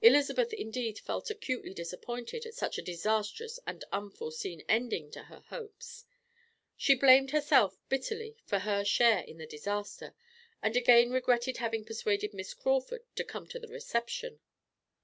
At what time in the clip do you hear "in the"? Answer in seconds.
9.20-9.46